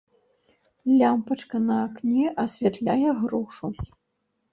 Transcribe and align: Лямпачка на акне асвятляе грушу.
Лямпачка 1.01 1.57
на 1.65 1.75
акне 1.87 2.25
асвятляе 2.45 3.11
грушу. 3.21 3.67